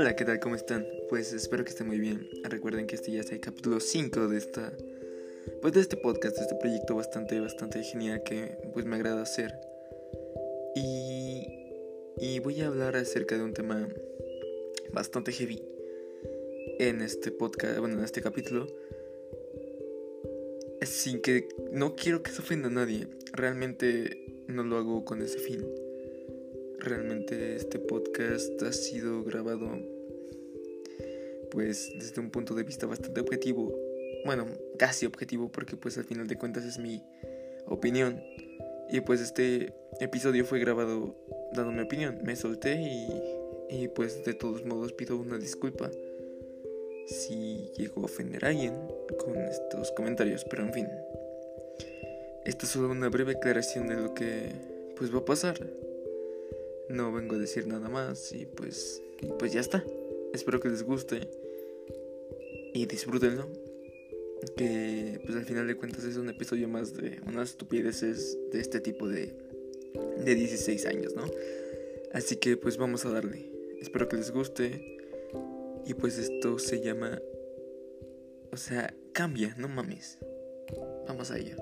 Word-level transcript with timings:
Hola, 0.00 0.14
¿qué 0.14 0.24
tal? 0.24 0.38
¿Cómo 0.38 0.54
están? 0.54 0.86
Pues 1.08 1.32
espero 1.32 1.64
que 1.64 1.70
estén 1.70 1.88
muy 1.88 1.98
bien. 1.98 2.30
Recuerden 2.44 2.86
que 2.86 2.94
este 2.94 3.10
ya 3.10 3.18
es 3.18 3.32
el 3.32 3.40
capítulo 3.40 3.80
5 3.80 4.28
de 4.28 4.38
esta 4.38 4.72
pues 5.60 5.74
de 5.74 5.80
este 5.80 5.96
podcast, 5.96 6.36
de 6.36 6.42
este 6.42 6.54
proyecto 6.54 6.94
bastante 6.94 7.40
bastante 7.40 7.82
genial 7.82 8.22
que 8.22 8.56
pues 8.72 8.86
me 8.86 8.94
agrada 8.94 9.22
hacer. 9.22 9.58
Y 10.76 11.48
y 12.16 12.38
voy 12.38 12.60
a 12.60 12.68
hablar 12.68 12.94
acerca 12.94 13.36
de 13.36 13.42
un 13.42 13.52
tema 13.52 13.88
bastante 14.92 15.32
heavy 15.32 15.60
en 16.78 17.02
este 17.02 17.32
podcast, 17.32 17.80
bueno, 17.80 17.98
en 17.98 18.04
este 18.04 18.22
capítulo. 18.22 18.68
Sin 20.82 21.20
que 21.20 21.48
no 21.72 21.96
quiero 21.96 22.22
que 22.22 22.30
se 22.30 22.40
ofenda 22.40 22.68
a 22.68 22.70
nadie. 22.70 23.08
Realmente 23.32 24.44
no 24.46 24.62
lo 24.62 24.76
hago 24.76 25.04
con 25.04 25.22
ese 25.22 25.40
fin. 25.40 25.66
Realmente 26.78 27.56
este 27.56 27.80
podcast 27.80 28.62
ha 28.62 28.72
sido 28.72 29.24
grabado 29.24 29.97
pues 31.50 31.92
desde 31.98 32.20
un 32.20 32.30
punto 32.30 32.54
de 32.54 32.62
vista 32.62 32.86
bastante 32.86 33.20
objetivo. 33.20 33.74
Bueno, 34.24 34.46
casi 34.78 35.06
objetivo 35.06 35.50
porque 35.50 35.76
pues 35.76 35.98
al 35.98 36.04
final 36.04 36.26
de 36.26 36.36
cuentas 36.36 36.64
es 36.64 36.78
mi 36.78 37.02
opinión. 37.66 38.22
Y 38.90 39.00
pues 39.00 39.20
este 39.20 39.74
episodio 40.00 40.44
fue 40.44 40.58
grabado 40.58 41.16
dando 41.52 41.72
mi 41.72 41.82
opinión. 41.82 42.18
Me 42.24 42.36
solté 42.36 42.80
y, 42.80 43.08
y 43.70 43.88
pues 43.88 44.24
de 44.24 44.34
todos 44.34 44.64
modos 44.64 44.92
pido 44.92 45.16
una 45.16 45.38
disculpa 45.38 45.90
si 47.06 47.70
llego 47.76 48.02
a 48.02 48.04
ofender 48.04 48.44
a 48.44 48.48
alguien 48.48 48.74
con 49.18 49.36
estos 49.36 49.92
comentarios. 49.92 50.44
Pero 50.44 50.64
en 50.64 50.72
fin. 50.72 50.88
Esto 52.44 52.64
es 52.64 52.72
solo 52.72 52.90
una 52.90 53.08
breve 53.08 53.32
aclaración 53.32 53.88
de 53.88 53.96
lo 53.96 54.14
que 54.14 54.50
pues 54.96 55.14
va 55.14 55.18
a 55.18 55.24
pasar. 55.24 55.58
No 56.88 57.12
vengo 57.12 57.34
a 57.34 57.38
decir 57.38 57.66
nada 57.66 57.88
más 57.90 58.32
y 58.32 58.46
pues, 58.46 59.02
pues 59.38 59.52
ya 59.52 59.60
está. 59.60 59.84
Espero 60.32 60.60
que 60.60 60.68
les 60.68 60.82
guste 60.82 61.28
y 62.74 62.86
disfrútenlo. 62.86 63.48
Que 64.56 65.20
pues 65.24 65.36
al 65.36 65.44
final 65.44 65.66
de 65.66 65.76
cuentas 65.76 66.04
es 66.04 66.16
un 66.16 66.28
episodio 66.28 66.68
más 66.68 66.94
de 66.94 67.20
unas 67.26 67.50
estupideces 67.50 68.38
de 68.52 68.60
este 68.60 68.80
tipo 68.80 69.08
de, 69.08 69.34
de 70.24 70.34
16 70.34 70.86
años, 70.86 71.14
¿no? 71.14 71.24
Así 72.12 72.36
que 72.36 72.56
pues 72.56 72.76
vamos 72.76 73.04
a 73.04 73.10
darle. 73.10 73.50
Espero 73.80 74.08
que 74.08 74.16
les 74.16 74.30
guste. 74.30 74.98
Y 75.86 75.94
pues 75.94 76.18
esto 76.18 76.58
se 76.58 76.82
llama... 76.82 77.20
O 78.52 78.56
sea, 78.56 78.94
cambia, 79.12 79.54
no 79.56 79.68
mames. 79.68 80.18
Vamos 81.06 81.30
a 81.30 81.38
ello. 81.38 81.56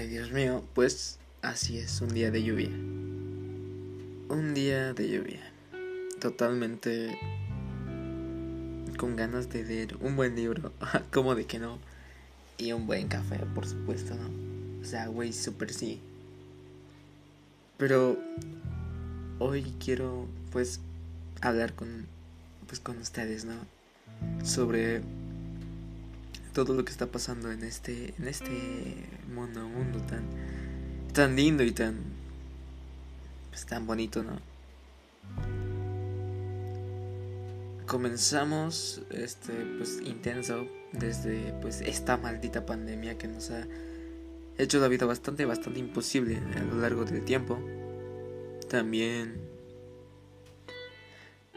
Ay, 0.00 0.08
Dios 0.08 0.32
mío, 0.32 0.64
pues 0.72 1.18
así 1.42 1.76
es, 1.76 2.00
un 2.00 2.08
día 2.14 2.30
de 2.30 2.42
lluvia. 2.42 2.70
Un 2.70 4.54
día 4.54 4.94
de 4.94 5.10
lluvia. 5.10 5.42
Totalmente 6.18 7.18
con 8.96 9.14
ganas 9.14 9.50
de 9.50 9.62
leer 9.62 9.98
un 10.00 10.16
buen 10.16 10.36
libro, 10.36 10.72
como 11.12 11.34
de 11.34 11.44
que 11.44 11.58
no. 11.58 11.78
Y 12.56 12.72
un 12.72 12.86
buen 12.86 13.08
café, 13.08 13.40
por 13.54 13.66
supuesto, 13.66 14.14
¿no? 14.14 14.30
O 14.80 14.84
sea, 14.86 15.08
güey, 15.08 15.34
súper 15.34 15.70
sí. 15.70 16.00
Pero 17.76 18.18
hoy 19.38 19.74
quiero, 19.84 20.26
pues, 20.50 20.80
hablar 21.42 21.74
con, 21.74 22.06
pues, 22.66 22.80
con 22.80 22.96
ustedes, 22.96 23.44
¿no? 23.44 23.52
Sobre 24.42 25.02
todo 26.52 26.74
lo 26.74 26.84
que 26.84 26.92
está 26.92 27.06
pasando 27.06 27.50
en 27.50 27.62
este 27.62 28.14
en 28.18 28.28
este 28.28 28.50
mundo 29.34 29.66
mundo 29.68 30.00
tan 30.02 30.24
tan 31.12 31.36
lindo 31.36 31.62
y 31.62 31.72
tan 31.72 31.96
pues 33.50 33.66
tan 33.66 33.86
bonito 33.86 34.22
no 34.22 34.40
comenzamos 37.90 39.02
este 39.10 39.52
pues 39.76 40.00
intenso 40.04 40.64
desde 40.92 41.52
pues 41.60 41.80
esta 41.80 42.16
maldita 42.16 42.64
pandemia 42.64 43.18
que 43.18 43.26
nos 43.26 43.50
ha 43.50 43.66
hecho 44.58 44.78
la 44.78 44.86
vida 44.86 45.06
bastante 45.06 45.44
bastante 45.44 45.80
imposible 45.80 46.40
a 46.56 46.62
lo 46.62 46.80
largo 46.80 47.04
del 47.04 47.24
tiempo. 47.24 47.58
También 48.68 49.40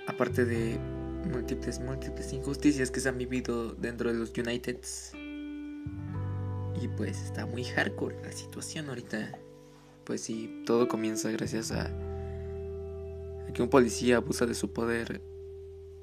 aparte 0.07 0.45
de 0.45 0.79
múltiples, 1.25 1.79
múltiples 1.79 2.33
injusticias 2.33 2.91
que 2.91 2.99
se 2.99 3.09
han 3.09 3.17
vivido 3.17 3.73
dentro 3.73 4.11
de 4.11 4.19
los 4.19 4.31
Uniteds. 4.37 5.13
Y 5.15 6.87
pues 6.97 7.21
está 7.23 7.45
muy 7.45 7.63
hardcore 7.63 8.21
la 8.23 8.31
situación 8.31 8.89
ahorita. 8.89 9.37
Pues 10.03 10.21
sí, 10.21 10.63
todo 10.65 10.87
comienza 10.87 11.31
gracias 11.31 11.71
a, 11.71 11.85
a 11.85 13.53
que 13.53 13.61
un 13.61 13.69
policía 13.69 14.17
abusa 14.17 14.45
de 14.45 14.53
su 14.53 14.73
poder 14.73 15.21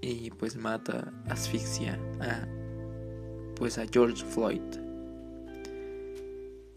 y 0.00 0.30
pues 0.30 0.56
mata, 0.56 1.12
asfixia 1.28 1.98
a 2.20 2.48
pues 3.60 3.76
a 3.76 3.84
George 3.92 4.24
Floyd. 4.24 4.62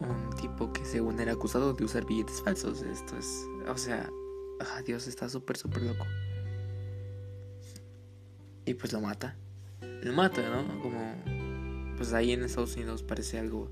Un 0.00 0.36
tipo 0.38 0.70
que 0.70 0.84
según 0.84 1.18
era 1.18 1.32
acusado 1.32 1.72
de 1.72 1.82
usar 1.82 2.04
billetes 2.04 2.42
falsos. 2.42 2.82
Esto 2.82 3.16
es, 3.16 3.46
o 3.66 3.78
sea, 3.78 4.10
ah, 4.60 4.82
Dios 4.84 5.06
está 5.06 5.30
súper, 5.30 5.56
súper 5.56 5.82
loco. 5.82 6.04
Y 8.66 8.74
pues 8.74 8.92
lo 8.92 9.00
mata. 9.00 9.36
Lo 10.02 10.12
mata, 10.12 10.42
¿no? 10.48 10.80
Como... 10.80 11.94
Pues 11.96 12.12
ahí 12.12 12.32
en 12.32 12.42
Estados 12.42 12.74
Unidos 12.76 13.02
parece 13.02 13.38
algo 13.38 13.70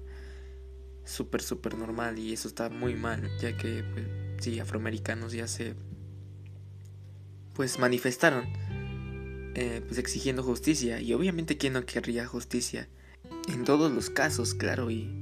súper, 1.05 1.43
súper 1.43 1.77
normal 1.77 2.19
y 2.19 2.33
eso 2.33 2.47
está 2.47 2.69
muy 2.69 2.95
mal, 2.95 3.29
ya 3.41 3.57
que, 3.57 3.85
pues, 3.93 4.07
sí, 4.39 4.61
afroamericanos 4.61 5.33
ya 5.33 5.49
se... 5.49 5.75
Pues 7.55 7.79
manifestaron, 7.79 8.45
eh, 9.55 9.83
pues 9.87 9.99
exigiendo 9.99 10.43
justicia. 10.43 11.01
Y 11.01 11.13
obviamente, 11.13 11.59
¿quién 11.59 11.75
no 11.75 11.85
querría 11.85 12.27
justicia? 12.27 12.89
En 13.49 13.65
todos 13.65 13.93
los 13.93 14.11
casos, 14.11 14.55
claro, 14.55 14.91
y... 14.91 15.19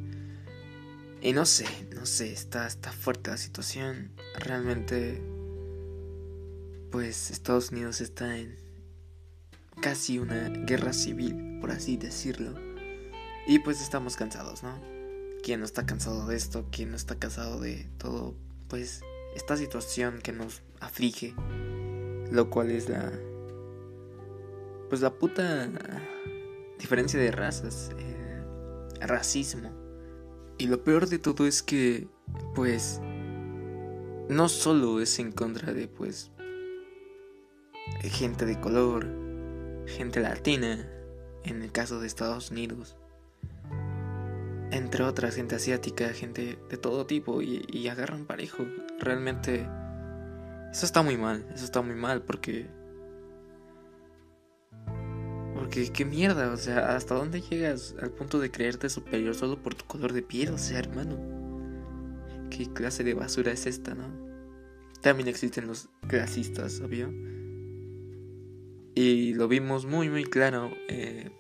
Y 1.23 1.33
no 1.33 1.45
sé, 1.45 1.67
no 1.95 2.07
sé, 2.07 2.33
está, 2.33 2.67
está 2.67 2.93
fuerte 2.93 3.31
la 3.31 3.37
situación. 3.37 4.13
Realmente, 4.39 5.21
pues 6.91 7.31
Estados 7.31 7.73
Unidos 7.73 8.01
está 8.01 8.39
en 8.39 8.57
casi 9.81 10.19
una 10.19 10.49
guerra 10.49 10.93
civil, 10.93 11.59
por 11.61 11.71
así 11.71 11.97
decirlo. 11.97 12.55
Y 13.47 13.59
pues 13.61 13.81
estamos 13.81 14.17
cansados, 14.17 14.63
¿no? 14.63 14.79
¿Quién 15.43 15.61
no 15.61 15.67
está 15.67 15.87
cansado 15.87 16.27
de 16.27 16.37
esto? 16.37 16.67
¿Quién 16.71 16.91
no 16.91 16.97
está 16.97 17.19
cansado 17.19 17.61
de 17.61 17.89
todo? 17.99 18.35
Pues 18.69 19.03
esta 19.35 19.57
situación 19.57 20.21
que 20.23 20.33
nos 20.33 20.63
aflige, 20.81 21.35
lo 22.31 22.51
cual 22.51 22.71
es 22.71 22.89
la... 22.89 23.11
Pues 24.89 25.01
la 25.01 25.15
puta 25.15 25.69
diferencia 26.79 27.19
de 27.19 27.31
razas, 27.31 27.91
eh, 27.99 28.43
racismo. 29.01 29.71
Y 30.59 30.67
lo 30.67 30.85
peor 30.85 31.09
de 31.09 31.19
todo 31.19 31.47
es 31.47 31.63
que, 31.63 32.09
pues, 32.55 33.01
no 34.29 34.49
solo 34.49 35.01
es 35.01 35.19
en 35.19 35.33
contra 35.33 35.73
de, 35.73 35.89
pues, 35.89 36.31
gente 38.03 38.45
de 38.47 38.61
color, 38.61 39.07
gente 39.87 40.21
latina, 40.21 40.89
en 41.45 41.63
el 41.63 41.73
caso 41.73 42.01
de 42.01 42.07
Estados 42.07 42.51
Unidos, 42.51 42.97
entre 44.71 45.03
otras, 45.05 45.35
gente 45.35 45.57
asiática, 45.57 46.11
gente 46.11 46.59
de 46.69 46.77
todo 46.77 47.07
tipo, 47.07 47.43
y, 47.43 47.89
agarran 47.89 48.25
parejo. 48.25 48.65
Realmente, 49.01 49.67
eso 50.71 50.87
está 50.87 51.03
muy 51.03 51.17
mal, 51.17 51.45
eso 51.55 51.65
está 51.65 51.83
muy 51.83 51.95
mal 51.95 52.23
porque... 52.23 52.69
Porque 55.55 55.91
qué 55.93 56.05
mierda, 56.05 56.53
o 56.53 56.57
sea, 56.57 56.95
¿hasta 56.95 57.15
dónde 57.15 57.43
llegas 57.43 57.95
al 58.01 58.11
punto 58.11 58.39
de 58.39 58.51
creerte 58.51 58.89
superior 58.89 59.35
solo 59.35 59.61
por 59.61 59.75
tu 59.75 59.85
color 59.85 60.13
de 60.13 60.23
piel? 60.23 60.51
O 60.51 60.59
sea, 60.59 60.79
hermano, 60.79 61.19
¿qué 62.49 62.73
clase 62.73 63.05
de 63.05 63.15
basura 63.15 63.53
es 63.53 63.67
esta, 63.67 63.95
no? 63.95 64.09
También 65.03 65.29
existen 65.29 65.67
los 65.67 65.89
clasistas, 66.07 66.81
obvio. 66.81 67.13
Y 68.95 69.35
lo 69.35 69.49
vimos 69.49 69.87
muy, 69.87 70.09
muy 70.09 70.25
claro. 70.25 70.71
Eh, 70.89 71.31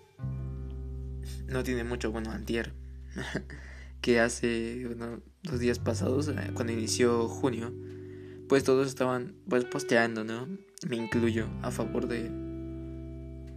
no 1.47 1.63
tiene 1.63 1.85
mucho, 1.85 2.13
bueno, 2.13 2.31
antier. 2.31 2.73
que 4.01 4.21
hace 4.21 4.87
bueno, 4.87 5.21
dos 5.43 5.61
días 5.61 5.79
pasados, 5.79 6.29
eh, 6.29 6.51
cuando 6.55 6.73
inició 6.73 7.29
junio, 7.29 7.73
pues 8.49 8.65
todos 8.65 8.89
estaban 8.89 9.35
pues 9.49 9.65
posteando, 9.65 10.25
¿no? 10.25 10.49
Me 10.89 10.97
incluyo 10.97 11.49
a 11.63 11.71
favor 11.71 12.09
de 12.09 12.31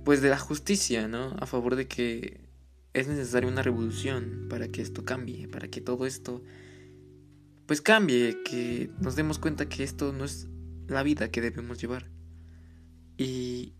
pues 0.04 0.22
de 0.22 0.30
la 0.30 0.38
justicia, 0.38 1.08
¿no? 1.08 1.36
A 1.40 1.46
favor 1.46 1.76
de 1.76 1.88
que 1.88 2.42
es 2.94 3.08
necesaria 3.08 3.50
una 3.50 3.64
revolución 3.64 4.48
para 4.50 4.68
que 4.68 4.82
esto 4.82 5.06
cambie, 5.06 5.48
para 5.48 5.70
que 5.70 5.82
todo 5.82 6.06
esto 6.06 6.44
pues 7.66 7.82
cambie, 7.82 8.44
que 8.44 8.92
nos 9.00 9.16
demos 9.16 9.40
cuenta 9.40 9.70
que 9.70 9.84
esto 9.84 10.12
no 10.12 10.26
es 10.26 10.50
la 10.88 11.02
vida 11.02 11.32
que 11.32 11.42
debemos 11.42 11.80
llevar. 11.80 12.12
Y 13.18 13.74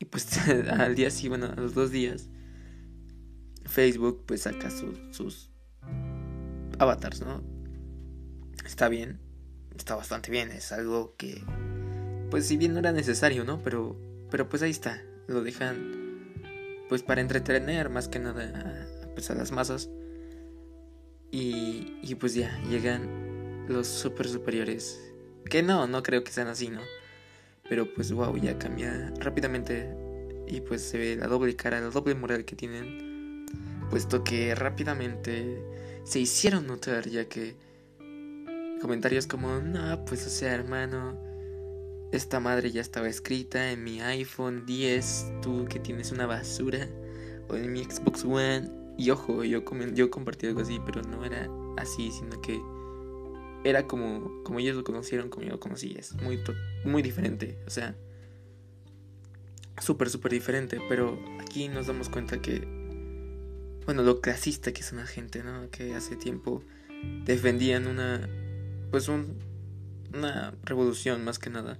Y 0.00 0.06
pues 0.06 0.48
al 0.48 0.96
día 0.96 1.10
sí, 1.10 1.28
bueno, 1.28 1.46
a 1.46 1.54
los 1.54 1.74
dos 1.74 1.92
días, 1.92 2.28
Facebook 3.66 4.24
pues 4.26 4.42
saca 4.42 4.70
sus 4.70 5.50
avatars, 6.78 7.20
¿no? 7.20 7.42
Está 8.64 8.88
bien, 8.88 9.20
está 9.76 9.94
bastante 9.94 10.30
bien, 10.30 10.50
es 10.50 10.72
algo 10.72 11.14
que, 11.16 11.44
pues 12.30 12.46
si 12.46 12.56
bien 12.56 12.72
no 12.72 12.80
era 12.80 12.92
necesario, 12.92 13.44
¿no? 13.44 13.62
Pero, 13.62 13.96
pero 14.30 14.48
pues 14.48 14.62
ahí 14.62 14.70
está, 14.70 15.02
lo 15.28 15.42
dejan 15.42 16.00
pues 16.88 17.02
para 17.02 17.20
entretener 17.20 17.90
más 17.90 18.08
que 18.08 18.18
nada 18.18 18.88
pues 19.14 19.30
a 19.30 19.34
las 19.34 19.52
masas. 19.52 19.90
Y, 21.30 21.98
y 22.02 22.16
pues 22.16 22.34
ya, 22.34 22.58
llegan 22.68 23.66
los 23.68 23.86
super 23.86 24.26
superiores. 24.28 25.00
Que 25.48 25.62
no, 25.62 25.86
no 25.86 26.02
creo 26.02 26.24
que 26.24 26.32
sean 26.32 26.48
así, 26.48 26.68
¿no? 26.68 26.80
Pero 27.70 27.86
pues 27.94 28.12
wow, 28.12 28.36
ya 28.36 28.58
cambia 28.58 29.12
rápidamente 29.20 29.88
y 30.48 30.60
pues 30.60 30.82
se 30.82 30.98
ve 30.98 31.16
la 31.16 31.28
doble 31.28 31.54
cara, 31.54 31.80
la 31.80 31.88
doble 31.88 32.16
moral 32.16 32.44
que 32.44 32.56
tienen. 32.56 33.46
Puesto 33.88 34.24
que 34.24 34.54
rápidamente 34.56 35.62
se 36.04 36.18
hicieron 36.18 36.66
notar 36.66 37.08
ya 37.08 37.26
que 37.26 37.54
comentarios 38.82 39.28
como, 39.28 39.60
no, 39.60 40.04
pues 40.04 40.26
o 40.26 40.30
sea 40.30 40.52
hermano, 40.52 41.16
esta 42.10 42.40
madre 42.40 42.72
ya 42.72 42.80
estaba 42.80 43.08
escrita 43.08 43.70
en 43.70 43.84
mi 43.84 44.00
iPhone 44.00 44.66
10, 44.66 45.34
tú 45.40 45.64
que 45.66 45.78
tienes 45.78 46.10
una 46.10 46.26
basura, 46.26 46.88
o 47.48 47.54
en 47.54 47.72
mi 47.72 47.84
Xbox 47.84 48.24
One. 48.24 48.68
Y 48.98 49.10
ojo, 49.10 49.44
yo, 49.44 49.62
yo 49.94 50.10
compartí 50.10 50.48
algo 50.48 50.62
así, 50.62 50.80
pero 50.84 51.02
no 51.02 51.24
era 51.24 51.48
así, 51.76 52.10
sino 52.10 52.40
que 52.40 52.60
era 53.64 53.86
como, 53.86 54.42
como 54.42 54.58
ellos 54.58 54.76
lo 54.76 54.84
conocieron, 54.84 55.28
como 55.28 55.44
yo 55.44 55.52
lo 55.52 55.60
conocí. 55.60 55.94
Es 55.98 56.14
muy, 56.14 56.40
muy 56.84 57.02
diferente, 57.02 57.58
o 57.66 57.70
sea, 57.70 57.96
súper, 59.80 60.10
súper 60.10 60.32
diferente. 60.32 60.80
Pero 60.88 61.18
aquí 61.40 61.68
nos 61.68 61.86
damos 61.86 62.08
cuenta 62.08 62.40
que, 62.40 62.66
bueno, 63.84 64.02
lo 64.02 64.20
clasista 64.20 64.72
que 64.72 64.80
es 64.80 64.92
una 64.92 65.06
gente, 65.06 65.42
¿no? 65.42 65.70
Que 65.70 65.94
hace 65.94 66.16
tiempo 66.16 66.62
defendían 67.24 67.86
una, 67.86 68.28
pues 68.90 69.08
un, 69.08 69.38
una 70.14 70.54
revolución 70.64 71.24
más 71.24 71.38
que 71.38 71.50
nada. 71.50 71.78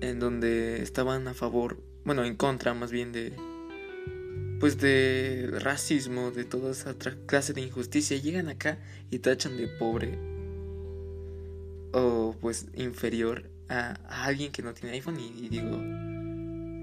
En 0.00 0.20
donde 0.20 0.82
estaban 0.82 1.26
a 1.26 1.34
favor, 1.34 1.82
bueno, 2.04 2.24
en 2.24 2.36
contra 2.36 2.72
más 2.72 2.92
bien 2.92 3.12
de, 3.12 3.34
pues 4.60 4.78
de 4.78 5.50
racismo, 5.60 6.30
de 6.30 6.44
toda 6.44 6.72
esa 6.72 6.90
otra 6.90 7.16
clase 7.26 7.52
de 7.52 7.62
injusticia, 7.62 8.16
llegan 8.16 8.48
acá 8.48 8.78
y 9.10 9.20
tachan 9.20 9.56
de 9.56 9.68
pobre 9.68 10.18
o 11.92 12.34
pues 12.40 12.66
inferior 12.74 13.48
a, 13.68 13.98
alguien 14.08 14.52
que 14.52 14.62
no 14.62 14.74
tiene 14.74 14.94
iPhone 14.96 15.18
y, 15.20 15.48
digo, 15.48 15.78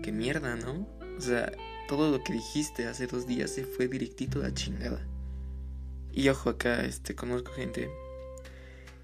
qué 0.03 0.11
mierda, 0.11 0.55
¿no? 0.55 0.87
O 1.17 1.21
sea, 1.21 1.51
todo 1.87 2.11
lo 2.11 2.23
que 2.23 2.33
dijiste 2.33 2.87
hace 2.87 3.07
dos 3.07 3.27
días 3.27 3.51
se 3.51 3.65
fue 3.65 3.87
directito 3.87 4.39
a 4.39 4.43
la 4.43 4.53
chingada. 4.53 5.05
Y 6.11 6.29
ojo 6.29 6.49
acá, 6.49 6.85
este, 6.85 7.15
conozco 7.15 7.51
gente. 7.51 7.89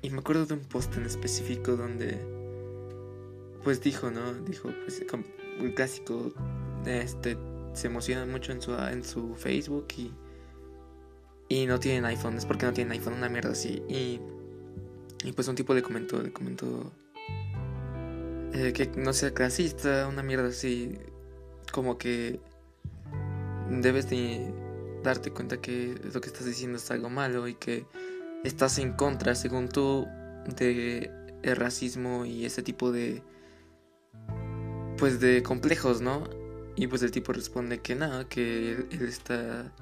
Y 0.01 0.09
me 0.09 0.19
acuerdo 0.19 0.45
de 0.45 0.53
un 0.53 0.61
post 0.61 0.95
en 0.95 1.05
específico 1.05 1.75
donde, 1.75 2.17
pues 3.63 3.81
dijo, 3.81 4.09
¿no? 4.11 4.33
Dijo, 4.33 4.71
pues, 4.85 5.03
un 5.59 5.71
clásico, 5.73 6.33
este, 6.85 7.37
se 7.73 7.87
emocionan 7.87 8.29
mucho 8.29 8.51
en 8.51 8.61
su, 8.61 8.73
en 8.75 9.03
su 9.03 9.35
Facebook 9.35 9.87
y, 9.97 10.11
y 11.49 11.65
no 11.65 11.79
tienen 11.79 12.05
iPhone. 12.05 12.37
Es 12.37 12.45
porque 12.45 12.65
no 12.65 12.73
tienen 12.73 12.91
iPhone, 12.93 13.13
una 13.13 13.29
mierda 13.29 13.51
así. 13.51 13.81
Y, 13.87 14.19
y 15.23 15.31
pues 15.33 15.47
un 15.47 15.55
tipo 15.55 15.73
le 15.73 15.81
comentó, 15.81 16.21
le 16.21 16.31
comentó 16.31 16.91
eh, 18.53 18.73
que 18.73 18.87
no 18.97 19.13
sea 19.13 19.33
clasista, 19.33 20.07
una 20.07 20.23
mierda 20.23 20.47
así. 20.49 20.97
Como 21.71 21.97
que 21.97 22.39
debes 23.69 24.09
de 24.09 24.53
darte 25.03 25.31
cuenta 25.31 25.61
que 25.61 25.95
lo 26.13 26.21
que 26.21 26.27
estás 26.27 26.45
diciendo 26.45 26.77
es 26.77 26.91
algo 26.91 27.09
malo 27.09 27.47
y 27.47 27.55
que 27.55 27.85
estás 28.43 28.77
en 28.77 28.93
contra, 28.93 29.35
según 29.35 29.69
tú, 29.69 30.07
de 30.57 31.11
el 31.43 31.55
racismo 31.55 32.25
y 32.25 32.45
ese 32.45 32.61
tipo 32.61 32.91
de 32.91 33.23
pues 34.97 35.19
de 35.19 35.41
complejos, 35.41 36.01
¿no? 36.01 36.23
Y 36.75 36.87
pues 36.87 37.01
el 37.03 37.11
tipo 37.11 37.33
responde 37.33 37.79
que 37.79 37.95
nada, 37.95 38.27
que 38.27 38.73
él, 38.73 39.01
está 39.01 39.73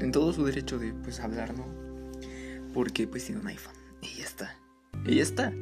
en 0.00 0.12
todo 0.12 0.32
su 0.32 0.44
derecho 0.44 0.78
de 0.78 0.92
pues 0.92 1.20
hablar, 1.20 1.56
¿no? 1.56 1.66
Porque 2.74 3.06
pues 3.06 3.24
tiene 3.24 3.40
un 3.40 3.46
iPhone. 3.46 3.74
Y 4.02 4.18
ya 4.18 4.24
está. 4.24 4.56
Y 5.06 5.16
ya 5.16 5.22
está. 5.22 5.52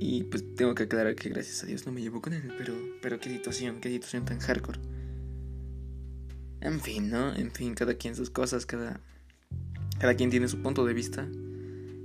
Y 0.00 0.24
pues 0.24 0.44
tengo 0.54 0.74
que 0.74 0.84
aclarar 0.84 1.14
que 1.14 1.28
gracias 1.30 1.64
a 1.64 1.66
Dios 1.66 1.86
no 1.86 1.92
me 1.92 2.00
llevo 2.00 2.22
con 2.22 2.32
él, 2.32 2.52
pero, 2.56 2.74
pero 3.02 3.18
qué 3.18 3.30
situación, 3.30 3.80
qué 3.80 3.88
situación 3.88 4.24
tan 4.24 4.38
hardcore. 4.38 4.78
En 6.60 6.80
fin, 6.80 7.10
¿no? 7.10 7.34
En 7.34 7.50
fin, 7.50 7.74
cada 7.74 7.94
quien 7.94 8.14
sus 8.14 8.30
cosas, 8.30 8.66
cada, 8.66 9.00
cada 9.98 10.14
quien 10.14 10.30
tiene 10.30 10.48
su 10.48 10.62
punto 10.62 10.84
de 10.84 10.94
vista. 10.94 11.28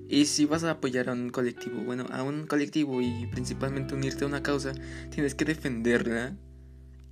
Y 0.07 0.25
si 0.25 0.45
vas 0.45 0.63
a 0.63 0.71
apoyar 0.71 1.09
a 1.09 1.13
un 1.13 1.29
colectivo, 1.29 1.81
bueno, 1.83 2.05
a 2.11 2.23
un 2.23 2.45
colectivo 2.45 3.01
y 3.01 3.27
principalmente 3.31 3.95
unirte 3.95 4.23
a 4.23 4.27
una 4.27 4.43
causa, 4.43 4.73
tienes 5.09 5.33
que 5.33 5.45
defenderla 5.45 6.35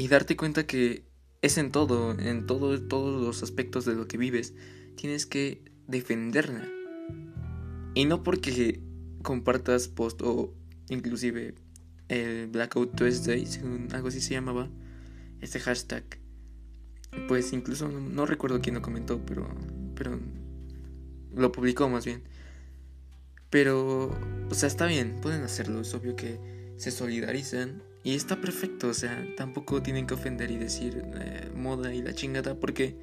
y 0.02 0.08
darte 0.08 0.36
cuenta 0.36 0.66
que 0.66 1.06
es 1.44 1.60
en 1.60 1.72
todo, 1.72 2.18
en 2.20 2.48
todo, 2.48 2.82
todos 2.82 3.22
los 3.22 3.44
aspectos 3.44 3.86
de 3.86 3.94
lo 3.94 4.08
que 4.08 4.18
vives, 4.18 4.56
tienes 4.96 5.28
que 5.28 5.62
defenderla. 5.86 6.68
Y 7.94 8.06
no 8.06 8.24
porque 8.24 8.82
compartas 9.22 9.90
post 9.90 10.24
o 10.24 10.56
inclusive 10.90 11.54
el 12.08 12.48
Blackout 12.48 12.96
Tuesday, 12.96 13.46
según 13.46 13.90
algo 13.94 14.08
así 14.08 14.22
se 14.22 14.34
llamaba, 14.34 14.72
este 15.40 15.60
hashtag. 15.60 16.04
Pues 17.28 17.54
incluso 17.54 17.88
no, 17.88 18.26
recuerdo 18.26 18.60
quién 18.60 18.74
lo 18.74 18.82
comentó, 18.82 19.24
pero, 19.24 19.48
pero 19.94 20.20
lo 21.36 21.52
publicó 21.52 21.90
más 21.90 22.06
bien. 22.06 22.24
Pero, 23.52 24.18
o 24.50 24.54
sea, 24.56 24.66
está 24.66 24.88
bien, 24.88 25.18
pueden 25.22 25.44
hacerlo, 25.44 25.82
es 25.82 25.94
obvio 25.94 26.16
que 26.16 26.40
se 26.78 26.90
solidarizan 26.90 27.84
y 28.04 28.16
está 28.16 28.42
perfecto, 28.42 28.88
o 28.88 28.94
sea, 28.94 29.26
tampoco 29.38 29.82
tienen 29.82 30.08
que 30.08 30.16
ofender 30.16 30.50
y 30.50 30.58
decir 30.58 31.04
eh, 31.20 31.50
moda 31.56 31.94
y 31.94 32.02
la 32.02 32.14
chingada, 32.14 32.56
porque 32.56 32.96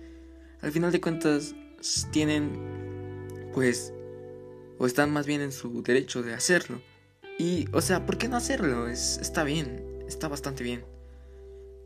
al 0.61 0.73
final 0.73 0.91
de 0.91 1.01
cuentas 1.01 1.55
tienen, 2.11 2.51
pues, 3.55 3.93
o 4.79 4.87
están 4.87 5.13
más 5.13 5.27
bien 5.27 5.41
en 5.41 5.53
su 5.53 5.83
derecho 5.83 6.23
de 6.23 6.35
hacerlo. 6.35 6.81
Y, 7.39 7.67
o 7.73 7.81
sea, 7.81 8.07
¿por 8.07 8.19
qué 8.19 8.29
no 8.29 8.37
hacerlo? 8.37 8.89
Es, 8.89 9.19
está 9.19 9.45
bien, 9.45 10.03
está 10.09 10.27
bastante 10.27 10.65
bien. 10.65 10.85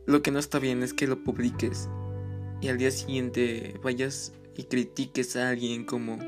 Lo 0.07 0.23
que 0.23 0.31
no 0.31 0.39
está 0.39 0.59
bien 0.59 0.83
es 0.83 0.95
que 0.95 1.07
lo 1.07 1.23
publiques 1.23 1.91
y 2.63 2.69
al 2.69 2.79
día 2.79 2.91
siguiente 2.91 3.79
vayas 3.83 4.33
y 4.57 4.65
critiques 4.65 5.37
a 5.37 5.51
alguien 5.51 5.85
como, 5.85 6.19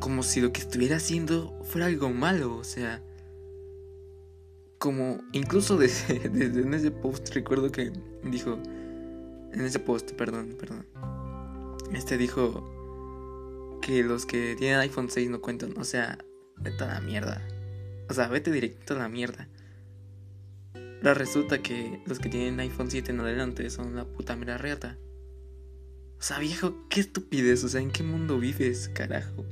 como 0.00 0.24
si 0.24 0.40
lo 0.40 0.52
que 0.52 0.60
estuviera 0.60 0.96
haciendo 0.96 1.56
fuera 1.62 1.86
algo 1.86 2.10
malo, 2.10 2.56
o 2.56 2.64
sea 2.64 3.00
como 4.78 5.18
incluso 5.32 5.76
desde, 5.78 6.26
en 6.26 6.74
ese 6.74 6.90
post 6.90 7.34
recuerdo 7.34 7.70
que 7.72 7.92
dijo, 8.24 8.58
en 9.52 9.60
ese 9.60 9.78
post, 9.78 10.12
perdón, 10.12 10.56
perdón, 10.58 10.86
este 11.92 12.16
dijo 12.18 13.78
que 13.82 14.02
los 14.02 14.26
que 14.26 14.56
tienen 14.56 14.80
iPhone 14.80 15.10
6 15.10 15.30
no 15.30 15.40
cuentan, 15.40 15.76
o 15.78 15.84
sea, 15.84 16.18
vete 16.56 16.84
a 16.84 16.94
la 16.94 17.00
mierda, 17.00 17.46
o 18.08 18.14
sea, 18.14 18.28
vete 18.28 18.50
directo 18.50 18.94
a 18.94 18.98
la 18.98 19.08
mierda. 19.08 19.48
Ahora 20.98 21.14
resulta 21.14 21.62
que 21.62 22.02
los 22.06 22.18
que 22.18 22.28
tienen 22.28 22.58
iPhone 22.58 22.90
7 22.90 23.12
en 23.12 23.20
adelante 23.20 23.70
son 23.70 23.94
la 23.94 24.04
puta 24.04 24.34
mera 24.34 24.58
reata. 24.58 24.98
O 26.18 26.22
sea, 26.22 26.38
viejo, 26.38 26.88
qué 26.88 27.00
estupidez, 27.00 27.62
o 27.62 27.68
sea, 27.68 27.80
¿en 27.80 27.92
qué 27.92 28.02
mundo 28.02 28.38
vives, 28.40 28.88
carajo? 28.88 29.44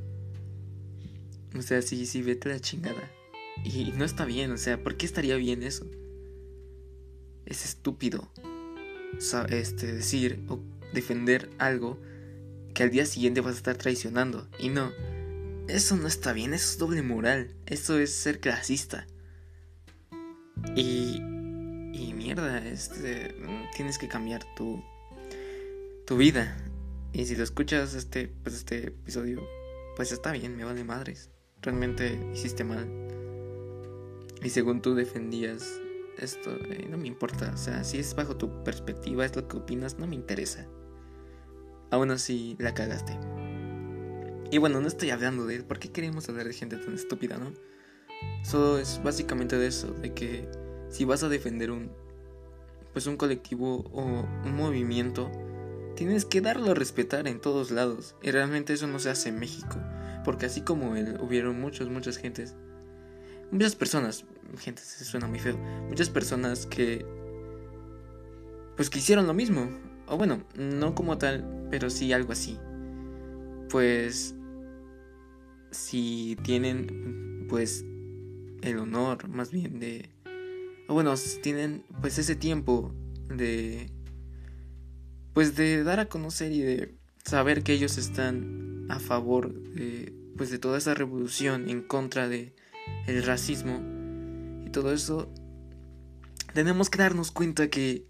O 1.56 1.62
sea, 1.62 1.82
sí, 1.82 2.06
sí, 2.06 2.22
vete 2.22 2.50
a 2.50 2.54
la 2.54 2.60
chingada. 2.60 3.13
Y 3.62 3.92
no 3.92 4.04
está 4.04 4.24
bien, 4.24 4.50
o 4.52 4.56
sea, 4.56 4.82
¿por 4.82 4.96
qué 4.96 5.06
estaría 5.06 5.36
bien 5.36 5.62
eso? 5.62 5.86
Es 7.46 7.64
estúpido 7.64 8.30
este, 9.48 9.92
decir 9.92 10.44
o 10.48 10.60
defender 10.92 11.50
algo 11.58 12.00
que 12.74 12.82
al 12.82 12.90
día 12.90 13.06
siguiente 13.06 13.40
vas 13.40 13.54
a 13.54 13.58
estar 13.58 13.76
traicionando. 13.76 14.48
Y 14.58 14.68
no, 14.68 14.90
eso 15.68 15.96
no 15.96 16.08
está 16.08 16.32
bien, 16.32 16.54
eso 16.54 16.72
es 16.72 16.78
doble 16.78 17.02
moral, 17.02 17.54
eso 17.66 17.98
es 17.98 18.12
ser 18.12 18.40
clasista. 18.40 19.06
Y, 20.76 21.20
y 21.92 22.12
mierda, 22.14 22.66
este, 22.66 23.34
tienes 23.76 23.98
que 23.98 24.08
cambiar 24.08 24.42
tu, 24.56 24.82
tu 26.06 26.16
vida. 26.16 26.56
Y 27.12 27.26
si 27.26 27.36
lo 27.36 27.44
escuchas 27.44 27.94
este, 27.94 28.28
pues 28.28 28.56
este 28.56 28.88
episodio, 28.88 29.46
pues 29.96 30.10
está 30.10 30.32
bien, 30.32 30.56
me 30.56 30.64
vale 30.64 30.82
madres. 30.82 31.30
Realmente 31.62 32.18
hiciste 32.34 32.64
mal. 32.64 32.88
Y 34.44 34.50
según 34.50 34.82
tú 34.82 34.94
defendías 34.94 35.80
esto, 36.18 36.50
eh, 36.68 36.86
no 36.88 36.98
me 36.98 37.08
importa. 37.08 37.50
O 37.54 37.56
sea, 37.56 37.82
si 37.82 37.98
es 37.98 38.14
bajo 38.14 38.36
tu 38.36 38.62
perspectiva, 38.62 39.24
es 39.24 39.34
lo 39.34 39.48
que 39.48 39.56
opinas, 39.56 39.98
no 39.98 40.06
me 40.06 40.14
interesa. 40.14 40.68
Aún 41.90 42.10
así, 42.10 42.54
la 42.58 42.74
cagaste. 42.74 43.18
Y 44.50 44.58
bueno, 44.58 44.80
no 44.80 44.86
estoy 44.86 45.10
hablando 45.10 45.46
de. 45.46 45.62
¿Por 45.62 45.78
qué 45.78 45.90
queremos 45.90 46.28
hablar 46.28 46.46
de 46.46 46.52
gente 46.52 46.76
tan 46.76 46.94
estúpida, 46.94 47.38
no? 47.38 47.52
Solo 48.42 48.78
es 48.78 49.00
básicamente 49.02 49.56
de 49.56 49.66
eso, 49.66 49.92
de 49.92 50.12
que 50.12 50.46
si 50.88 51.06
vas 51.06 51.22
a 51.22 51.28
defender 51.30 51.70
un, 51.70 51.90
pues 52.92 53.06
un 53.06 53.16
colectivo 53.16 53.84
o 53.92 54.02
un 54.02 54.56
movimiento, 54.56 55.32
tienes 55.96 56.26
que 56.26 56.42
darlo 56.42 56.70
a 56.70 56.74
respetar 56.74 57.26
en 57.28 57.40
todos 57.40 57.70
lados. 57.70 58.14
Y 58.22 58.30
realmente 58.30 58.74
eso 58.74 58.86
no 58.86 58.98
se 58.98 59.08
hace 59.08 59.30
en 59.30 59.38
México. 59.38 59.78
Porque 60.22 60.46
así 60.46 60.60
como 60.60 60.96
él, 60.96 61.18
hubieron 61.20 61.58
muchas, 61.58 61.88
muchas 61.88 62.18
gentes. 62.18 62.54
Muchas 63.50 63.74
personas. 63.76 64.24
Gente, 64.56 64.82
se 64.82 65.04
suena 65.04 65.26
muy 65.26 65.38
feo. 65.38 65.56
Muchas 65.88 66.10
personas 66.10 66.66
que. 66.66 67.04
Pues 68.76 68.90
que 68.90 68.98
hicieron 68.98 69.26
lo 69.26 69.34
mismo. 69.34 69.68
O 70.06 70.16
bueno, 70.16 70.44
no 70.56 70.94
como 70.94 71.18
tal, 71.18 71.66
pero 71.70 71.90
sí 71.90 72.12
algo 72.12 72.32
así. 72.32 72.58
Pues. 73.70 74.34
Si 75.70 76.36
tienen. 76.42 77.46
Pues. 77.48 77.84
El 78.62 78.78
honor, 78.78 79.28
más 79.28 79.50
bien, 79.50 79.78
de. 79.78 80.10
O 80.88 80.94
bueno, 80.94 81.14
tienen 81.42 81.84
pues 82.00 82.18
ese 82.18 82.34
tiempo 82.34 82.94
de 83.28 83.90
pues 85.34 85.56
de 85.56 85.82
dar 85.82 86.00
a 86.00 86.06
conocer 86.06 86.52
y 86.52 86.60
de 86.60 86.94
saber 87.24 87.62
que 87.62 87.72
ellos 87.72 87.98
están 87.98 88.86
a 88.88 89.00
favor 89.00 89.52
de 89.52 90.14
pues 90.36 90.50
de 90.50 90.58
toda 90.58 90.78
esa 90.78 90.94
revolución 90.94 91.68
en 91.68 91.82
contra 91.82 92.28
de 92.28 92.54
el 93.06 93.22
racismo 93.24 93.82
todo 94.74 94.92
eso 94.92 95.32
tenemos 96.52 96.90
que 96.90 96.98
darnos 96.98 97.30
cuenta 97.30 97.70
que 97.70 98.06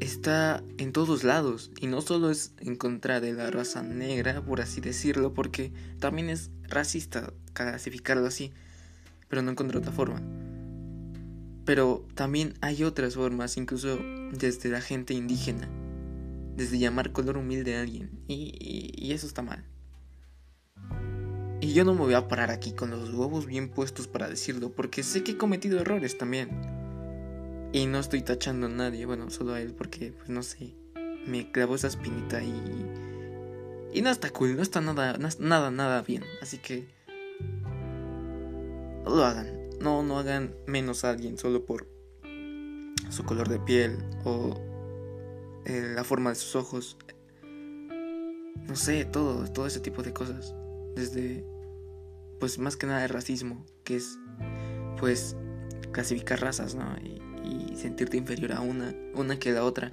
está 0.00 0.64
en 0.78 0.92
todos 0.92 1.22
lados 1.22 1.70
y 1.78 1.86
no 1.86 2.00
solo 2.00 2.30
es 2.30 2.54
en 2.60 2.76
contra 2.76 3.20
de 3.20 3.34
la 3.34 3.50
raza 3.50 3.82
negra 3.82 4.42
por 4.42 4.62
así 4.62 4.80
decirlo 4.80 5.34
porque 5.34 5.72
también 6.00 6.30
es 6.30 6.50
racista 6.62 7.34
clasificarlo 7.52 8.26
así 8.26 8.52
pero 9.28 9.42
no 9.42 9.50
encontré 9.50 9.78
otra 9.78 9.92
forma 9.92 10.22
pero 11.64 12.04
también 12.14 12.54
hay 12.60 12.82
otras 12.84 13.14
formas, 13.14 13.56
incluso 13.56 13.98
desde 14.32 14.68
la 14.68 14.80
gente 14.80 15.14
indígena, 15.14 15.68
desde 16.56 16.78
llamar 16.78 17.12
color 17.12 17.38
humilde 17.38 17.76
a 17.76 17.82
alguien, 17.82 18.10
y, 18.26 19.12
eso 19.12 19.26
está 19.26 19.42
mal. 19.42 19.64
Y 21.62 21.74
yo 21.74 21.84
no 21.84 21.94
me 21.94 22.00
voy 22.00 22.14
a 22.14 22.26
parar 22.26 22.50
aquí 22.50 22.72
con 22.72 22.90
los 22.90 23.14
huevos 23.14 23.46
bien 23.46 23.68
puestos 23.68 24.08
para 24.08 24.28
decirlo, 24.28 24.72
porque 24.72 25.04
sé 25.04 25.22
que 25.22 25.30
he 25.30 25.36
cometido 25.36 25.78
errores 25.78 26.18
también. 26.18 26.50
Y 27.72 27.86
no 27.86 28.00
estoy 28.00 28.22
tachando 28.22 28.66
a 28.66 28.68
nadie, 28.68 29.06
bueno, 29.06 29.30
solo 29.30 29.54
a 29.54 29.60
él, 29.60 29.72
porque, 29.72 30.10
pues 30.10 30.28
no 30.28 30.42
sé, 30.42 30.74
me 31.24 31.52
clavó 31.52 31.76
esa 31.76 31.86
espinita 31.86 32.42
y. 32.42 32.52
Y 33.94 34.02
no 34.02 34.10
está 34.10 34.30
cool, 34.30 34.56
no 34.56 34.62
está 34.62 34.80
nada, 34.80 35.16
nada, 35.38 35.70
nada 35.70 36.02
bien. 36.02 36.24
Así 36.42 36.58
que. 36.58 36.88
No 39.04 39.14
lo 39.14 39.24
hagan. 39.24 39.68
No, 39.80 40.02
no 40.02 40.18
hagan 40.18 40.56
menos 40.66 41.04
a 41.04 41.10
alguien 41.10 41.38
solo 41.38 41.64
por 41.64 41.86
su 43.08 43.22
color 43.22 43.48
de 43.48 43.60
piel 43.60 43.98
o 44.24 44.60
eh, 45.64 45.92
la 45.94 46.02
forma 46.02 46.30
de 46.30 46.36
sus 46.36 46.56
ojos. 46.56 46.96
No 48.66 48.74
sé, 48.74 49.04
todo, 49.04 49.46
todo 49.52 49.68
ese 49.68 49.78
tipo 49.78 50.02
de 50.02 50.12
cosas. 50.12 50.56
Desde, 50.96 51.51
pues 52.42 52.58
más 52.58 52.76
que 52.76 52.88
nada 52.88 53.04
el 53.04 53.08
racismo, 53.08 53.64
que 53.84 53.94
es, 53.94 54.18
pues, 54.98 55.36
clasificar 55.92 56.40
razas, 56.40 56.74
¿no? 56.74 56.92
Y, 57.00 57.22
y 57.46 57.76
sentirte 57.76 58.16
inferior 58.16 58.50
a 58.50 58.60
una, 58.60 58.92
una 59.14 59.38
que 59.38 59.52
la 59.52 59.62
otra. 59.62 59.92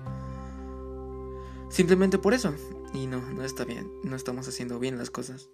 Simplemente 1.69 2.17
por 2.17 2.33
eso. 2.33 2.55
Y 2.91 3.05
no, 3.05 3.21
no 3.21 3.43
está 3.43 3.65
bien. 3.65 3.87
No 4.03 4.15
estamos 4.15 4.47
haciendo 4.47 4.79
bien 4.79 4.97
las 4.97 5.11
cosas. 5.11 5.47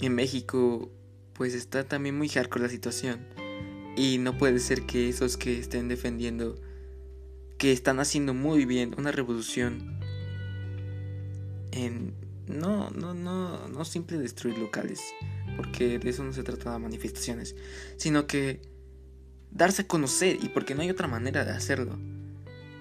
En 0.00 0.14
México 0.14 0.92
pues 1.32 1.54
está 1.54 1.82
también 1.82 2.16
muy 2.16 2.28
hardcore 2.28 2.62
la 2.62 2.70
situación. 2.70 3.26
Y 3.96 4.18
no 4.18 4.38
puede 4.38 4.60
ser 4.60 4.86
que 4.86 5.08
esos 5.08 5.36
que 5.36 5.58
estén 5.58 5.88
defendiendo, 5.88 6.54
que 7.58 7.72
están 7.72 7.98
haciendo 7.98 8.32
muy 8.32 8.64
bien 8.64 8.94
una 8.96 9.10
revolución 9.10 9.98
en... 11.72 12.14
No, 12.46 12.90
no, 12.90 13.12
no, 13.12 13.66
no 13.66 13.84
simple 13.84 14.18
destruir 14.18 14.56
locales, 14.56 15.00
porque 15.58 15.98
de 15.98 16.08
eso 16.08 16.22
no 16.22 16.32
se 16.32 16.44
trata 16.44 16.72
de 16.72 16.78
manifestaciones, 16.78 17.56
sino 17.96 18.28
que 18.28 18.62
darse 19.50 19.82
a 19.82 19.88
conocer 19.88 20.38
y 20.40 20.50
porque 20.50 20.76
no 20.76 20.82
hay 20.82 20.90
otra 20.90 21.08
manera 21.08 21.44
de 21.44 21.50
hacerlo. 21.50 21.98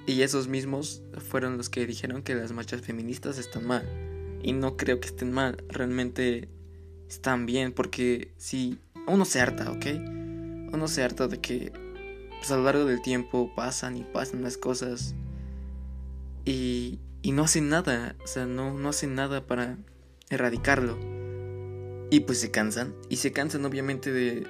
Y 0.05 0.21
esos 0.21 0.47
mismos 0.47 1.01
fueron 1.27 1.57
los 1.57 1.69
que 1.69 1.87
dijeron 1.87 2.21
que 2.21 2.35
las 2.35 2.51
marchas 2.51 2.81
feministas 2.81 3.39
están 3.39 3.65
mal. 3.65 3.83
Y 4.43 4.53
no 4.53 4.77
creo 4.77 4.99
que 4.99 5.07
estén 5.07 5.31
mal, 5.31 5.57
realmente 5.69 6.49
están 7.09 7.47
bien, 7.47 7.73
porque 7.73 8.31
si 8.37 8.77
uno 9.07 9.25
se 9.25 9.41
harta, 9.41 9.71
¿ok? 9.71 9.85
Uno 10.71 10.87
se 10.87 11.03
harta 11.03 11.27
de 11.27 11.41
que 11.41 11.71
pues, 12.37 12.51
a 12.51 12.57
lo 12.57 12.63
largo 12.63 12.85
del 12.85 13.01
tiempo 13.01 13.51
pasan 13.55 13.97
y 13.97 14.03
pasan 14.03 14.43
las 14.43 14.55
cosas 14.55 15.15
y, 16.45 16.99
y 17.23 17.31
no 17.31 17.43
hacen 17.43 17.69
nada, 17.69 18.15
o 18.23 18.27
sea, 18.27 18.45
no, 18.45 18.77
no 18.77 18.89
hacen 18.89 19.15
nada 19.15 19.47
para 19.47 19.79
erradicarlo. 20.29 21.16
Y 22.09 22.21
pues 22.21 22.39
se 22.39 22.51
cansan, 22.51 22.95
y 23.09 23.17
se 23.17 23.31
cansan 23.31 23.65
obviamente 23.65 24.11
de, 24.11 24.47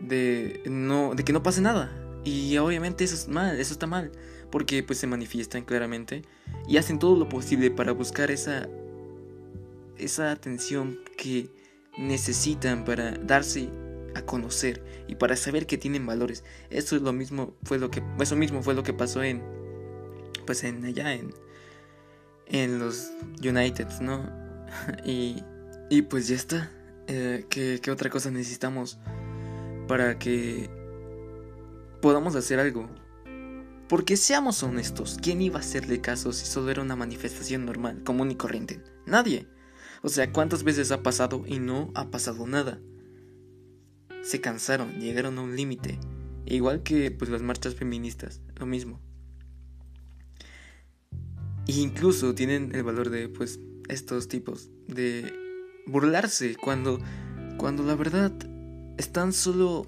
de, 0.00 0.62
no, 0.66 1.14
de 1.14 1.24
que 1.24 1.32
no 1.32 1.42
pase 1.42 1.60
nada. 1.60 1.90
Y 2.24 2.56
obviamente 2.58 3.04
eso 3.04 3.14
es 3.14 3.28
mal, 3.28 3.58
eso 3.58 3.72
está 3.72 3.86
mal, 3.86 4.12
porque 4.50 4.82
pues 4.82 4.98
se 4.98 5.06
manifiestan 5.06 5.64
claramente 5.64 6.22
y 6.66 6.76
hacen 6.76 6.98
todo 6.98 7.16
lo 7.16 7.28
posible 7.28 7.70
para 7.70 7.92
buscar 7.92 8.30
esa, 8.30 8.68
esa 9.96 10.30
atención 10.30 10.98
que 11.16 11.50
necesitan 11.96 12.84
para 12.84 13.12
darse 13.12 13.70
a 14.14 14.22
conocer 14.22 14.82
y 15.06 15.14
para 15.14 15.36
saber 15.36 15.66
que 15.66 15.78
tienen 15.78 16.06
valores. 16.06 16.44
Eso 16.70 16.96
es 16.96 17.02
lo 17.02 17.12
mismo 17.12 17.54
fue 17.62 17.78
lo 17.78 17.90
que 17.90 18.02
eso 18.20 18.36
mismo 18.36 18.62
fue 18.62 18.74
lo 18.74 18.82
que 18.82 18.92
pasó 18.92 19.22
en 19.22 19.42
pues 20.46 20.64
en 20.64 20.84
allá 20.84 21.14
en 21.14 21.32
en 22.46 22.78
los 22.78 23.10
United, 23.42 23.88
¿no? 24.00 24.30
y 25.04 25.42
y 25.90 26.02
pues 26.02 26.28
ya 26.28 26.36
está. 26.36 26.70
Eh, 27.10 27.46
¿qué, 27.48 27.80
¿Qué 27.82 27.90
otra 27.90 28.10
cosa 28.10 28.30
necesitamos 28.30 28.98
para 29.86 30.18
que 30.18 30.68
podamos 32.02 32.36
hacer 32.36 32.60
algo? 32.60 32.86
Porque 33.88 34.18
seamos 34.18 34.62
honestos, 34.62 35.16
¿quién 35.22 35.40
iba 35.40 35.56
a 35.56 35.60
hacerle 35.60 36.02
caso 36.02 36.34
si 36.34 36.44
solo 36.44 36.70
era 36.70 36.82
una 36.82 36.96
manifestación 36.96 37.64
normal, 37.64 38.02
común 38.04 38.30
y 38.30 38.34
corriente? 38.34 38.82
Nadie. 39.06 39.48
O 40.02 40.10
sea, 40.10 40.30
¿cuántas 40.30 40.64
veces 40.64 40.92
ha 40.92 41.02
pasado 41.02 41.44
y 41.46 41.58
no 41.58 41.90
ha 41.94 42.10
pasado 42.10 42.46
nada? 42.46 42.78
Se 44.22 44.42
cansaron, 44.42 45.00
llegaron 45.00 45.38
a 45.38 45.42
un 45.42 45.56
límite. 45.56 45.98
Igual 46.44 46.82
que 46.82 47.10
pues 47.10 47.30
las 47.30 47.40
marchas 47.40 47.74
feministas, 47.74 48.42
lo 48.56 48.66
mismo. 48.66 49.00
E 51.66 51.72
incluso 51.72 52.34
tienen 52.34 52.74
el 52.74 52.82
valor 52.82 53.08
de 53.08 53.30
pues 53.30 53.60
estos 53.88 54.28
tipos 54.28 54.68
de 54.86 55.47
burlarse 55.88 56.54
cuando 56.56 57.00
cuando 57.56 57.82
la 57.82 57.96
verdad 57.96 58.32
están 58.98 59.32
solo 59.32 59.86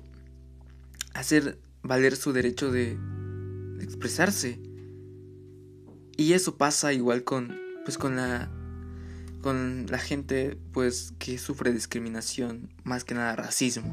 hacer 1.15 1.59
valer 1.83 2.17
su 2.17 2.33
derecho 2.33 2.73
de, 2.73 2.97
de 3.77 3.85
expresarse. 3.85 4.61
Y 6.17 6.33
eso 6.33 6.57
pasa 6.57 6.93
igual 6.93 7.25
con 7.25 7.57
pues 7.85 7.97
con 7.97 8.17
la 8.17 8.51
con 9.41 9.87
la 9.89 9.99
gente 9.99 10.59
pues 10.73 11.15
que 11.19 11.39
sufre 11.39 11.73
discriminación, 11.73 12.75
más 12.85 13.05
que 13.05 13.15
nada 13.15 13.37
racismo. 13.37 13.93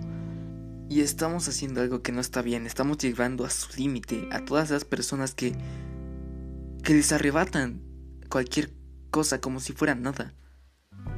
Y 0.90 1.02
estamos 1.02 1.48
haciendo 1.48 1.82
algo 1.82 2.02
que 2.02 2.12
no 2.12 2.22
está 2.22 2.42
bien, 2.42 2.66
estamos 2.66 2.98
llevando 2.98 3.46
a 3.46 3.50
su 3.50 3.70
límite 3.78 4.28
a 4.32 4.44
todas 4.44 4.72
las 4.72 4.86
personas 4.86 5.34
que 5.34 5.54
que 6.84 6.94
les 6.94 7.12
arrebatan 7.12 7.82
cualquier 8.30 8.72
cosa 9.12 9.40
como 9.40 9.60
si 9.60 9.74
fuera 9.74 9.96
nada. 9.96 10.34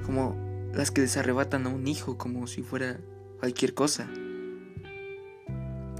Como 0.03 0.48
las 0.73 0.91
que 0.91 1.01
les 1.01 1.17
arrebatan 1.17 1.65
a 1.65 1.69
un 1.69 1.87
hijo 1.87 2.17
como 2.17 2.47
si 2.47 2.63
fuera 2.63 2.99
cualquier 3.39 3.73
cosa. 3.73 4.09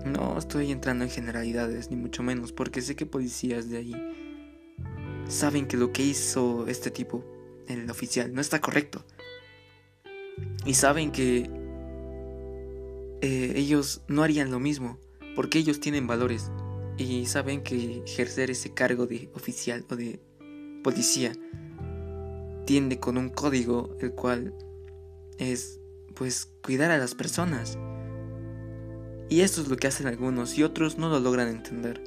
No 0.05 0.38
estoy 0.38 0.71
entrando 0.71 1.03
en 1.03 1.09
generalidades, 1.09 1.89
ni 1.89 1.97
mucho 1.97 2.23
menos, 2.23 2.51
porque 2.51 2.81
sé 2.81 2.95
que 2.95 3.05
policías 3.05 3.69
de 3.69 3.77
ahí 3.77 3.95
saben 5.27 5.67
que 5.67 5.77
lo 5.77 5.93
que 5.93 6.03
hizo 6.03 6.65
este 6.67 6.89
tipo 6.91 7.23
el 7.69 7.89
oficial, 7.89 8.33
no 8.33 8.41
está 8.41 8.59
correcto. 8.59 9.05
Y 10.65 10.73
saben 10.73 11.11
que 11.11 11.49
eh, 13.21 13.53
ellos 13.55 14.01
no 14.07 14.23
harían 14.23 14.51
lo 14.51 14.59
mismo, 14.59 14.99
porque 15.35 15.59
ellos 15.59 15.79
tienen 15.79 16.07
valores 16.07 16.51
y 16.97 17.27
saben 17.27 17.61
que 17.61 18.03
ejercer 18.05 18.49
ese 18.49 18.73
cargo 18.73 19.05
de 19.05 19.29
oficial 19.33 19.85
o 19.89 19.95
de 19.95 20.19
policía 20.83 21.31
tiende 22.69 22.99
con 22.99 23.17
un 23.17 23.29
código 23.29 23.97
el 23.99 24.11
cual 24.11 24.53
es 25.39 25.79
pues 26.13 26.53
cuidar 26.63 26.91
a 26.91 26.99
las 26.99 27.15
personas. 27.15 27.79
Y 29.27 29.41
eso 29.41 29.63
es 29.63 29.69
lo 29.69 29.75
que 29.75 29.88
hacen 29.88 30.05
algunos 30.05 30.55
y 30.55 30.61
otros 30.61 30.99
no 30.99 31.09
lo 31.09 31.19
logran 31.19 31.47
entender. 31.47 31.99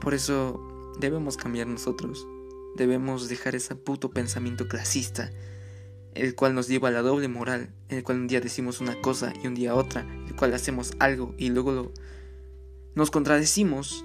Por 0.00 0.14
eso 0.14 0.60
debemos 1.00 1.36
cambiar 1.36 1.66
nosotros. 1.66 2.24
Debemos 2.76 3.28
dejar 3.28 3.56
ese 3.56 3.74
puto 3.74 4.10
pensamiento 4.10 4.68
clasista, 4.68 5.32
el 6.14 6.36
cual 6.36 6.54
nos 6.54 6.68
lleva 6.68 6.86
a 6.86 6.92
la 6.92 7.02
doble 7.02 7.26
moral, 7.26 7.74
en 7.88 7.98
el 7.98 8.04
cual 8.04 8.20
un 8.20 8.28
día 8.28 8.40
decimos 8.40 8.80
una 8.80 9.00
cosa 9.00 9.32
y 9.42 9.48
un 9.48 9.56
día 9.56 9.74
otra, 9.74 10.06
el 10.28 10.36
cual 10.36 10.54
hacemos 10.54 10.92
algo 11.00 11.34
y 11.36 11.48
luego 11.48 11.72
lo, 11.72 11.92
nos 12.94 13.10
contradecimos 13.10 14.04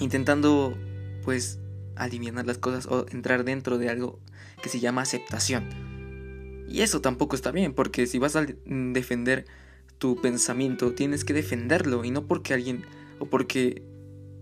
intentando 0.00 0.78
pues 1.26 1.58
aliviar 1.96 2.46
las 2.46 2.58
cosas 2.58 2.86
o 2.86 3.06
entrar 3.10 3.44
dentro 3.44 3.78
de 3.78 3.88
algo 3.88 4.18
que 4.62 4.68
se 4.68 4.80
llama 4.80 5.02
aceptación. 5.02 5.68
Y 6.68 6.82
eso 6.82 7.00
tampoco 7.00 7.36
está 7.36 7.52
bien, 7.52 7.74
porque 7.74 8.06
si 8.06 8.18
vas 8.18 8.36
a 8.36 8.46
defender 8.66 9.46
tu 9.98 10.20
pensamiento, 10.20 10.92
tienes 10.92 11.24
que 11.24 11.32
defenderlo 11.32 12.04
y 12.04 12.10
no 12.10 12.26
porque 12.26 12.54
alguien 12.54 12.84
o 13.18 13.26
porque 13.26 13.82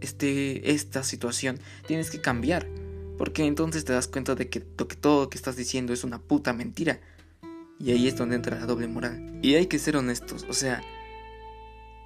esté 0.01 0.73
esta 0.73 1.03
situación, 1.03 1.59
tienes 1.87 2.11
que 2.11 2.21
cambiar. 2.21 2.67
Porque 3.19 3.45
entonces 3.45 3.85
te 3.85 3.93
das 3.93 4.09
cuenta 4.09 4.35
de 4.35 4.49
que, 4.49 4.61
que 4.61 4.97
todo 4.97 5.25
lo 5.25 5.31
que 5.31 5.39
estás 5.39 5.57
diciendo 5.57 5.93
es 5.93 6.03
una 6.03 6.21
puta 6.21 6.53
mentira. 6.53 7.01
Y 7.79 7.93
ahí 7.93 8.09
es 8.09 8.17
donde 8.17 8.37
entra 8.37 8.59
la 8.59 8.67
doble 8.67 8.89
moral. 8.89 9.39
Y 9.43 9.55
hay 9.55 9.67
que 9.67 9.79
ser 9.79 9.97
honestos, 9.97 10.47
o 10.49 10.53
sea, 10.53 10.83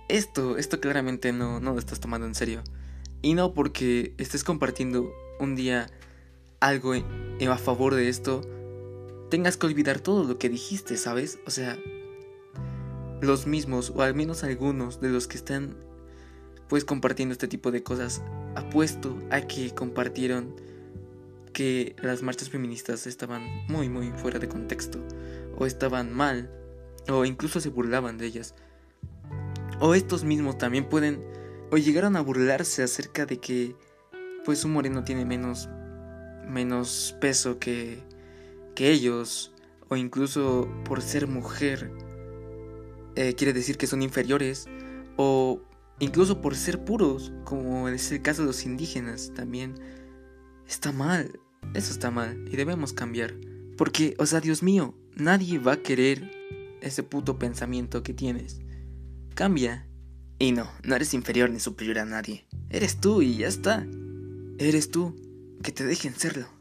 esto, 0.08 0.58
esto 0.58 0.80
claramente 0.80 1.32
no, 1.32 1.60
no 1.60 1.72
lo 1.72 1.78
estás 1.78 2.00
tomando 2.00 2.26
en 2.26 2.34
serio. 2.34 2.62
Y 3.22 3.34
no 3.34 3.52
porque 3.52 4.14
estés 4.18 4.44
compartiendo 4.44 5.10
un 5.40 5.54
día 5.54 5.90
algo 6.60 6.94
a 6.94 7.58
favor 7.58 7.94
de 7.94 8.08
esto, 8.08 8.42
tengas 9.30 9.56
que 9.56 9.66
olvidar 9.66 10.00
todo 10.00 10.24
lo 10.24 10.38
que 10.38 10.48
dijiste, 10.48 10.96
¿sabes? 10.96 11.38
O 11.46 11.50
sea, 11.50 11.78
los 13.20 13.46
mismos, 13.46 13.92
o 13.94 14.02
al 14.02 14.14
menos 14.14 14.44
algunos 14.44 15.00
de 15.00 15.10
los 15.10 15.26
que 15.26 15.36
están 15.36 15.76
pues 16.68 16.84
compartiendo 16.84 17.32
este 17.32 17.48
tipo 17.48 17.70
de 17.70 17.82
cosas, 17.82 18.22
apuesto 18.54 19.18
a 19.30 19.42
que 19.42 19.74
compartieron 19.74 20.54
que 21.52 21.96
las 22.02 22.22
marchas 22.22 22.50
feministas 22.50 23.06
estaban 23.06 23.42
muy 23.68 23.88
muy 23.88 24.10
fuera 24.12 24.38
de 24.38 24.48
contexto, 24.48 24.98
o 25.56 25.66
estaban 25.66 26.12
mal, 26.12 26.50
o 27.08 27.24
incluso 27.24 27.60
se 27.60 27.70
burlaban 27.70 28.18
de 28.18 28.26
ellas. 28.26 28.54
O 29.80 29.94
estos 29.94 30.24
mismos 30.24 30.58
también 30.58 30.88
pueden, 30.88 31.24
o 31.70 31.76
llegaron 31.78 32.16
a 32.16 32.20
burlarse 32.20 32.82
acerca 32.82 33.26
de 33.26 33.38
que 33.38 33.76
pues 34.48 34.64
un 34.64 34.72
moreno 34.72 35.04
tiene 35.04 35.26
menos 35.26 35.68
menos 36.48 37.14
peso 37.20 37.58
que 37.58 38.02
que 38.74 38.90
ellos 38.90 39.52
o 39.90 39.96
incluso 39.96 40.66
por 40.86 41.02
ser 41.02 41.26
mujer 41.26 41.92
eh, 43.14 43.34
quiere 43.34 43.52
decir 43.52 43.76
que 43.76 43.86
son 43.86 44.00
inferiores 44.00 44.64
o 45.18 45.60
incluso 45.98 46.40
por 46.40 46.56
ser 46.56 46.82
puros 46.82 47.30
como 47.44 47.90
es 47.90 48.10
el 48.10 48.22
caso 48.22 48.40
de 48.40 48.46
los 48.46 48.64
indígenas 48.64 49.34
también. 49.34 49.74
Está 50.66 50.92
mal 50.92 51.38
eso 51.74 51.92
está 51.92 52.10
mal 52.10 52.48
y 52.50 52.56
debemos 52.56 52.94
cambiar 52.94 53.34
porque 53.76 54.14
o 54.18 54.24
sea 54.24 54.40
Dios 54.40 54.62
mío 54.62 54.94
nadie 55.14 55.58
va 55.58 55.74
a 55.74 55.82
querer 55.82 56.78
ese 56.80 57.02
puto 57.02 57.38
pensamiento 57.38 58.02
que 58.02 58.14
tienes. 58.14 58.62
Cambia 59.34 59.86
y 60.38 60.52
no 60.52 60.70
no 60.84 60.96
eres 60.96 61.12
inferior 61.12 61.50
ni 61.50 61.60
superior 61.60 61.98
a 61.98 62.06
nadie 62.06 62.46
eres 62.70 62.98
tú 62.98 63.20
y 63.20 63.36
ya 63.36 63.48
está 63.48 63.86
Eres 64.60 64.90
tú, 64.90 65.14
que 65.62 65.70
te 65.70 65.84
dejen 65.84 66.14
serlo. 66.16 66.57